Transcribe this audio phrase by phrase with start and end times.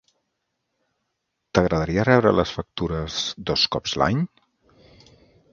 [1.57, 4.25] T'agradaria rebre les factures dos cops l'any?